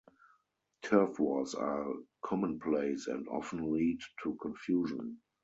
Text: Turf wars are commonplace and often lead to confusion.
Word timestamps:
Turf 0.81 1.19
wars 1.19 1.53
are 1.53 1.85
commonplace 2.23 3.05
and 3.05 3.27
often 3.27 3.71
lead 3.71 3.99
to 4.23 4.33
confusion. 4.41 5.21